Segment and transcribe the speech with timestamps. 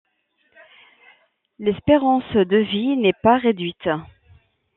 [1.59, 3.87] L'espérance de vie n'est pas réduite.